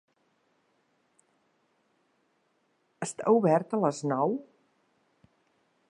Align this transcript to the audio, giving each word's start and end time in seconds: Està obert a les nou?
Està 3.07 3.35
obert 3.41 3.77
a 3.77 3.81
les 3.85 4.01
nou? 4.15 4.35